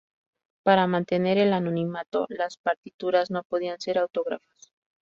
Para 0.63 0.87
mantener 0.87 1.37
el 1.37 1.53
anonimato, 1.53 2.25
las 2.29 2.57
partituras 2.57 3.29
no 3.29 3.43
podían 3.43 3.79
ser 3.79 3.99
autógrafas. 3.99 4.73